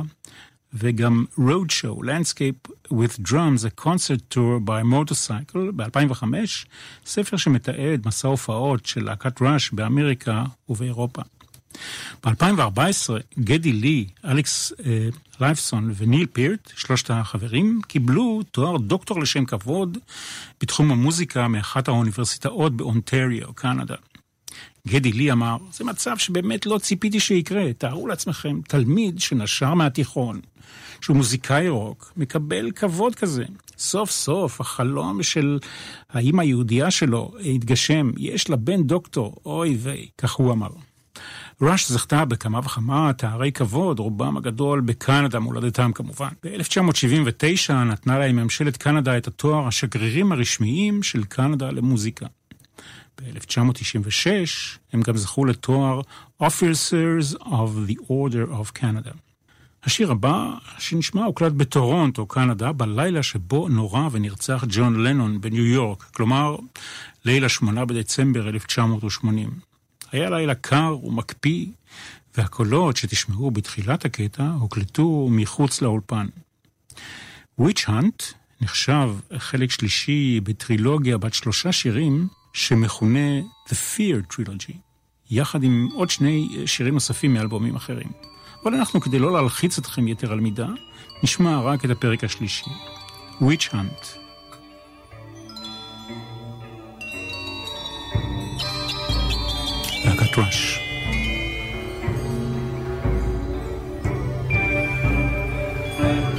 וגם 0.74 1.24
Road 1.38 1.70
Show, 1.70 2.02
Landscape 2.02 2.90
with 2.92 3.22
Drums, 3.22 3.64
a 3.64 3.85
concert 3.85 4.31
tour 4.31 4.61
by 4.61 4.83
motorcycle 4.83 5.72
ב-2005, 5.76 6.24
ספר 7.07 7.37
שמתעד 7.37 8.07
מסע 8.07 8.29
הופעות 8.29 8.87
של 8.87 9.05
להקת 9.05 9.42
ראש 9.42 9.70
באמריקה 9.72 10.44
ובאירופה. 10.68 11.22
ב-2014, 12.24 13.11
גדי 13.38 13.72
לי, 13.72 14.07
אלכס 14.24 14.72
אה, 14.87 15.09
לייפסון 15.40 15.92
וניל 15.96 16.26
פירט, 16.26 16.72
שלושת 16.76 17.11
החברים, 17.11 17.81
קיבלו 17.88 18.40
תואר 18.50 18.76
דוקטור 18.76 19.20
לשם 19.20 19.44
כבוד 19.44 19.98
בתחום 20.61 20.90
המוזיקה 20.90 21.48
מאחת 21.48 21.88
האוניברסיטאות 21.88 22.76
באונטריו, 22.76 23.52
קנדה. 23.55 23.94
גדי 24.88 25.12
לי 25.12 25.33
אמר, 25.33 25.57
זה 25.72 25.85
מצב 25.85 26.18
שבאמת 26.18 26.66
לא 26.66 26.79
ציפיתי 26.79 27.20
שיקרה. 27.20 27.72
תארו 27.72 28.07
לעצמכם, 28.07 28.61
תלמיד 28.68 29.20
שנשר 29.20 29.75
מהתיכון, 29.75 30.40
שהוא 31.01 31.16
מוזיקאי 31.16 31.68
רוק, 31.68 32.12
מקבל 32.16 32.70
כבוד 32.70 33.14
כזה. 33.14 33.44
סוף 33.79 34.11
סוף 34.11 34.61
החלום 34.61 35.22
של 35.22 35.59
האימא 36.11 36.42
היהודייה 36.42 36.90
שלו 36.90 37.33
התגשם, 37.44 38.11
יש 38.16 38.51
לה 38.51 38.57
בן 38.57 38.83
דוקטור, 38.83 39.37
אוי 39.46 39.77
ויי, 39.81 40.07
כך 40.18 40.33
הוא 40.33 40.53
אמר. 40.53 40.70
ראש 41.62 41.90
זכתה 41.90 42.25
בכמה 42.25 42.59
וכמה 42.59 43.12
תארי 43.12 43.53
כבוד, 43.53 43.99
רובם 43.99 44.37
הגדול 44.37 44.81
בקנדה, 44.81 45.38
מולדתם 45.38 45.92
כמובן. 45.94 46.29
ב-1979 46.44 47.72
נתנה 47.72 48.18
להם 48.18 48.37
ממשלת 48.37 48.77
קנדה 48.77 49.18
את 49.18 49.27
התואר 49.27 49.66
השגרירים 49.66 50.33
הרשמיים 50.33 51.03
של 51.03 51.25
קנדה 51.25 51.70
למוזיקה. 51.70 52.27
ב-1996 53.20 54.29
הם 54.92 55.02
גם 55.02 55.16
זכו 55.16 55.44
לתואר 55.44 56.00
Officers 56.42 57.38
of 57.40 57.88
the 57.88 57.96
Order 58.09 58.50
of 58.50 58.79
Canada. 58.81 59.14
השיר 59.85 60.11
הבא 60.11 60.55
שנשמע 60.79 61.24
הוקלט 61.24 61.52
בטורונטו, 61.52 62.26
קנדה, 62.26 62.72
בלילה 62.72 63.22
שבו 63.22 63.68
נורה 63.68 64.09
ונרצח 64.12 64.64
ג'ון 64.68 65.02
לנון 65.02 65.40
בניו 65.40 65.66
יורק, 65.66 66.02
כלומר, 66.02 66.57
ליל 67.24 67.48
8 67.48 67.85
בדצמבר 67.85 68.48
1980. 68.48 69.50
היה 70.12 70.31
לילה 70.31 70.55
קר 70.55 70.96
ומקפיא, 71.02 71.66
והקולות 72.37 72.96
שתשמעו 72.96 73.50
בתחילת 73.50 74.05
הקטע 74.05 74.50
הוקלטו 74.61 75.29
מחוץ 75.31 75.83
לאולפן. 75.83 76.26
וויץ' 77.59 77.85
האנט 77.88 78.22
נחשב 78.61 79.11
חלק 79.38 79.70
שלישי 79.70 80.40
בטרילוגיה 80.40 81.18
בת 81.18 81.35
שלושה 81.35 81.72
שירים 81.72 82.29
שמכונה 82.57 83.40
The 83.69 83.73
Fear 83.73 84.35
Trilogy, 84.35 84.73
יחד 85.31 85.62
עם 85.62 85.88
עוד 85.95 86.11
שני 86.11 86.62
שירים 86.66 86.95
נוספים 86.95 87.35
מאלבומים 87.35 87.77
אחרים. 87.77 88.12
אבל 88.62 88.75
אנחנו, 88.75 89.01
כדי 89.01 89.19
לא 89.19 89.33
להלחיץ 89.33 89.79
אתכם 89.79 90.09
יתר 90.09 90.33
על 90.33 90.40
מידה, 90.40 90.69
נשמע 91.23 91.61
רק 91.61 91.85
את 91.85 91.90
הפרק 91.90 92.25
השלישי, 92.25 92.71
Witch 93.40 93.69
Hunt. 93.73 94.27
Faces 100.37 100.77
are 106.00 106.35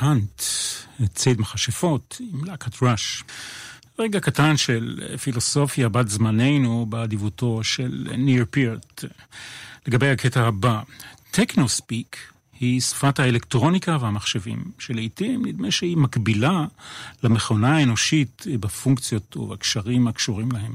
האנט, 0.00 0.42
ציד 1.14 1.40
מכשפות 1.40 2.20
עם 2.32 2.44
להקת 2.44 2.82
ראש. 2.82 3.24
רגע 3.98 4.20
קטן 4.20 4.56
של 4.56 5.00
פילוסופיה 5.22 5.88
בת 5.88 6.08
זמננו 6.08 6.86
באדיבותו 6.86 7.64
של 7.64 8.08
ניר 8.18 8.44
פירט. 8.50 9.04
לגבי 9.86 10.10
הקטע 10.10 10.40
הבא, 10.40 10.82
טכנוספיק 11.30 12.16
היא 12.60 12.80
שפת 12.80 13.20
האלקטרוניקה 13.20 13.98
והמחשבים, 14.00 14.64
שלעיתים 14.78 15.46
נדמה 15.46 15.70
שהיא 15.70 15.96
מקבילה 15.96 16.64
למכונה 17.22 17.76
האנושית 17.76 18.46
בפונקציות 18.60 19.36
ובקשרים 19.36 20.08
הקשורים 20.08 20.52
להם. 20.52 20.74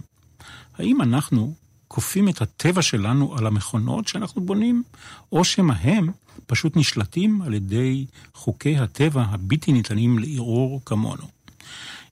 האם 0.77 1.01
אנחנו 1.01 1.55
כופים 1.87 2.29
את 2.29 2.41
הטבע 2.41 2.81
שלנו 2.81 3.37
על 3.37 3.47
המכונות 3.47 4.07
שאנחנו 4.07 4.41
בונים, 4.41 4.83
או 5.31 5.43
שמא 5.43 5.73
הם 5.81 6.11
פשוט 6.47 6.77
נשלטים 6.77 7.41
על 7.41 7.53
ידי 7.53 8.05
חוקי 8.33 8.77
הטבע 8.77 9.21
הבלתי 9.29 9.71
ניתנים 9.71 10.19
לערעור 10.19 10.81
כמונו. 10.85 11.35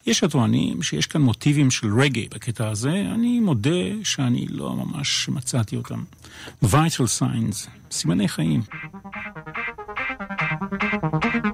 יש 0.08 0.24
הטוענים 0.24 0.82
שיש 0.82 1.08
כאן 1.08 1.22
מוטיבים 1.22 1.72
של 1.72 2.00
רגעי 2.00 2.28
בקטע 2.36 2.70
הזה, 2.70 2.90
אני 2.90 3.40
מודה 3.40 4.04
שאני 4.04 4.48
לא 4.48 4.76
ממש 4.76 5.30
מצאתי 5.30 5.76
אותם. 5.76 6.04
vital 6.64 7.08
signs, 7.20 7.70
סימני 7.92 8.28
חיים. 8.28 8.62
Unstable 10.62 11.53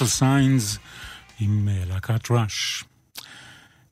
וייטל 0.00 0.10
סיינס 0.16 0.78
עם 1.40 1.68
אה, 1.68 1.84
להקת 1.88 2.30
ראש. 2.30 2.84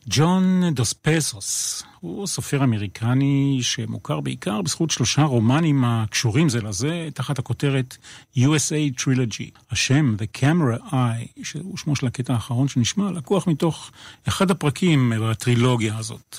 ג'ון 0.08 0.62
דוס 0.74 0.92
פזוס 0.92 1.82
הוא 2.00 2.26
סופר 2.26 2.64
אמריקני 2.64 3.58
שמוכר 3.62 4.20
בעיקר 4.20 4.62
בזכות 4.62 4.90
שלושה 4.90 5.22
רומנים 5.22 5.84
הקשורים 5.84 6.48
זה 6.48 6.60
לזה 6.60 7.08
תחת 7.14 7.38
הכותרת 7.38 7.96
USA 8.36 9.00
Trilogy. 9.00 9.60
השם 9.70 10.16
The 10.18 10.38
Camera 10.38 10.92
Eye, 10.92 11.44
שהוא 11.44 11.76
שמו 11.76 11.96
של 11.96 12.06
הקטע 12.06 12.32
האחרון 12.32 12.68
שנשמע, 12.68 13.10
לקוח 13.10 13.46
מתוך 13.46 13.90
אחד 14.28 14.50
הפרקים 14.50 15.12
בטרילוגיה 15.20 15.98
הזאת. 15.98 16.38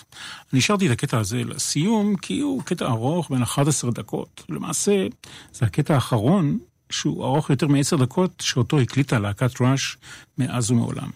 אני 0.53 0.59
השארתי 0.59 0.87
את 0.87 0.91
הקטע 0.91 1.19
הזה 1.19 1.43
לסיום 1.43 2.15
כי 2.15 2.39
הוא 2.39 2.63
קטע 2.63 2.85
ארוך 2.85 3.31
בין 3.31 3.41
11 3.41 3.91
דקות. 3.91 4.43
למעשה 4.49 5.07
זה 5.53 5.65
הקטע 5.65 5.95
האחרון 5.95 6.57
שהוא 6.89 7.25
ארוך 7.25 7.49
יותר 7.49 7.67
מעשר 7.67 7.95
דקות 7.95 8.43
שאותו 8.45 8.79
הקליטה 8.79 9.19
להקת 9.19 9.61
ראש 9.61 9.97
מאז 10.37 10.71
ומעולם. 10.71 11.09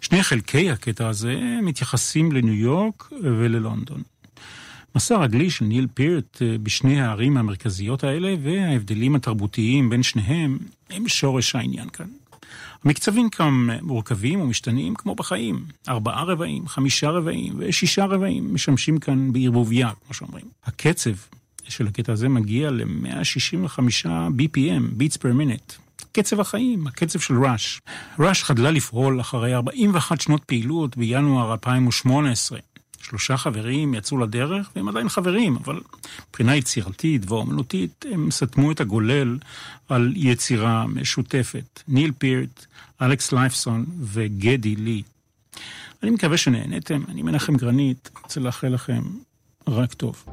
שני 0.00 0.22
חלקי 0.22 0.70
הקטע 0.70 1.08
הזה 1.08 1.34
מתייחסים 1.62 2.32
לניו 2.32 2.54
יורק 2.54 3.12
וללונדון. 3.22 4.02
מסע 4.94 5.16
רגלי 5.16 5.50
של 5.50 5.64
ניל 5.64 5.86
פירט 5.94 6.42
אה, 6.42 6.56
בשני 6.62 7.00
הערים 7.00 7.36
המרכזיות 7.36 8.04
האלה 8.04 8.34
וההבדלים 8.42 9.14
התרבותיים 9.14 9.90
בין 9.90 10.02
שניהם 10.02 10.58
הם 10.90 11.08
שורש 11.08 11.54
העניין 11.54 11.88
כאן. 11.88 12.06
המקצבים 12.84 13.30
כאן 13.30 13.52
מורכבים 13.82 14.40
ומשתנים 14.40 14.94
כמו 14.94 15.14
בחיים. 15.14 15.64
ארבעה 15.88 16.24
רבעים, 16.24 16.68
חמישה 16.68 17.10
רבעים 17.10 17.54
ושישה 17.58 18.04
רבעים 18.04 18.54
משמשים 18.54 18.98
כאן 18.98 19.32
בערבוביה, 19.32 19.90
כמו 20.06 20.14
שאומרים. 20.14 20.44
הקצב 20.64 21.10
של 21.68 21.86
הקטע 21.86 22.12
הזה 22.12 22.28
מגיע 22.28 22.70
ל-165 22.70 23.78
BPM, 24.38 25.00
Beats 25.00 25.16
per 25.16 25.32
minute. 25.40 25.88
קצב 26.12 26.40
החיים, 26.40 26.86
הקצב 26.86 27.18
של 27.18 27.44
ראש. 27.44 27.80
ראש 28.18 28.42
חדלה 28.42 28.70
לפעול 28.70 29.20
אחרי 29.20 29.54
41 29.54 30.20
שנות 30.20 30.44
פעילות 30.44 30.96
בינואר 30.96 31.52
2018. 31.52 32.58
שלושה 33.02 33.36
חברים 33.36 33.94
יצאו 33.94 34.18
לדרך, 34.18 34.70
והם 34.76 34.88
עדיין 34.88 35.08
חברים, 35.08 35.56
אבל 35.56 35.80
מבחינה 36.28 36.56
יצירתית 36.56 37.30
ואומנותית 37.30 38.04
הם 38.12 38.30
סתמו 38.30 38.72
את 38.72 38.80
הגולל 38.80 39.38
על 39.88 40.12
יצירה 40.16 40.86
משותפת. 40.86 41.82
ניל 41.88 42.12
פירט, 42.18 42.66
אלכס 43.02 43.32
לייפסון 43.32 43.86
וגדי 44.00 44.76
לי. 44.76 45.02
אני 46.02 46.10
מקווה 46.10 46.36
שנהניתם, 46.36 47.02
אני 47.08 47.22
מנחם 47.22 47.56
גרנית, 47.56 48.10
רוצה 48.22 48.40
לאחל 48.40 48.68
לכם 48.68 49.02
רק 49.68 49.94
טוב. 49.94 50.24